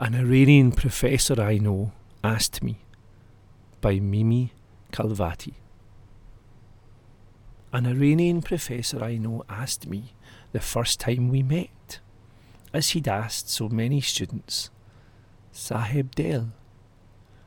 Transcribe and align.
An 0.00 0.14
Iranian 0.14 0.70
professor 0.70 1.42
I 1.42 1.58
know 1.58 1.90
asked 2.22 2.62
me 2.62 2.78
by 3.80 3.98
Mimi 3.98 4.52
Khalvati. 4.92 5.54
An 7.72 7.84
Iranian 7.84 8.40
professor 8.40 9.02
I 9.02 9.16
know 9.16 9.44
asked 9.48 9.88
me 9.88 10.14
the 10.52 10.60
first 10.60 11.00
time 11.00 11.28
we 11.28 11.42
met, 11.42 11.98
as 12.72 12.90
he'd 12.90 13.08
asked 13.08 13.50
so 13.50 13.68
many 13.68 14.00
students, 14.00 14.70
Sahib 15.50 16.14
Del, 16.14 16.52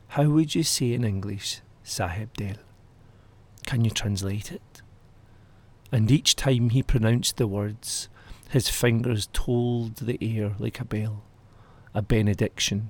how 0.09 0.25
would 0.25 0.53
you 0.53 0.63
say 0.63 0.91
in 0.91 1.05
English, 1.05 1.61
Sahib 1.83 2.33
Del? 2.35 2.57
Can 3.65 3.85
you 3.85 3.91
translate 3.91 4.51
it? 4.51 4.81
And 5.89 6.11
each 6.11 6.35
time 6.35 6.71
he 6.71 6.83
pronounced 6.83 7.37
the 7.37 7.47
words, 7.47 8.09
his 8.49 8.67
fingers 8.67 9.29
tolled 9.31 9.95
the 9.95 10.17
air 10.19 10.51
like 10.59 10.81
a 10.81 10.85
bell, 10.85 11.23
a 11.93 12.01
benediction. 12.01 12.89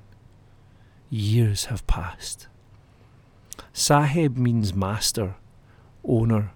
Years 1.09 1.65
have 1.65 1.85
passed. 1.87 2.47
Sahib 3.73 4.37
means 4.37 4.73
master, 4.73 5.35
owner, 6.03 6.51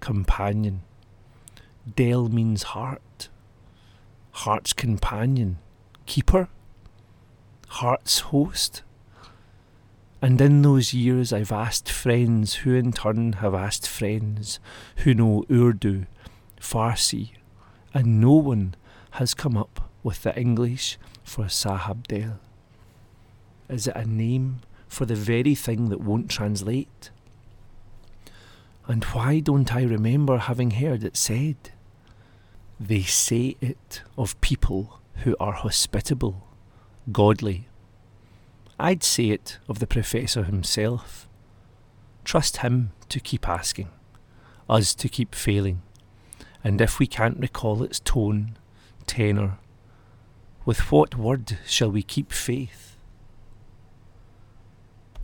companion. 0.00 0.82
Del 1.96 2.28
means 2.28 2.62
heart, 2.64 3.28
heart's 4.30 4.72
companion, 4.72 5.58
keeper, 6.06 6.48
heart's 7.68 8.20
host. 8.20 8.82
And 10.20 10.40
in 10.40 10.62
those 10.62 10.92
years, 10.92 11.32
I've 11.32 11.52
asked 11.52 11.90
friends 11.90 12.54
who 12.56 12.74
in 12.74 12.92
turn 12.92 13.34
have 13.34 13.54
asked 13.54 13.86
friends 13.86 14.58
who 14.98 15.14
know 15.14 15.44
Urdu, 15.50 16.06
Farsi, 16.60 17.30
and 17.94 18.20
no 18.20 18.32
one 18.32 18.74
has 19.12 19.32
come 19.32 19.56
up 19.56 19.87
with 20.02 20.22
the 20.22 20.38
English 20.38 20.98
for 21.22 21.44
Sahab. 21.44 22.36
Is 23.68 23.86
it 23.86 23.96
a 23.96 24.04
name 24.04 24.60
for 24.86 25.04
the 25.04 25.14
very 25.14 25.54
thing 25.54 25.90
that 25.90 26.00
won't 26.00 26.30
translate? 26.30 27.10
And 28.86 29.04
why 29.04 29.40
don't 29.40 29.74
I 29.74 29.82
remember 29.82 30.38
having 30.38 30.72
heard 30.72 31.04
it 31.04 31.16
said? 31.16 31.56
They 32.80 33.02
say 33.02 33.56
it 33.60 34.02
of 34.16 34.40
people 34.40 35.00
who 35.24 35.36
are 35.38 35.52
hospitable, 35.52 36.46
godly. 37.12 37.68
I'd 38.80 39.02
say 39.02 39.30
it 39.30 39.58
of 39.68 39.80
the 39.80 39.86
Professor 39.86 40.44
himself. 40.44 41.28
Trust 42.24 42.58
him 42.58 42.92
to 43.08 43.20
keep 43.20 43.48
asking, 43.48 43.88
us 44.68 44.94
to 44.94 45.08
keep 45.08 45.34
failing, 45.34 45.82
and 46.62 46.80
if 46.80 46.98
we 46.98 47.06
can't 47.06 47.38
recall 47.38 47.82
its 47.82 48.00
tone, 48.00 48.56
tenor, 49.06 49.58
with 50.68 50.92
what 50.92 51.14
word 51.16 51.56
shall 51.66 51.90
we 51.90 52.02
keep 52.02 52.30
faith? 52.30 52.87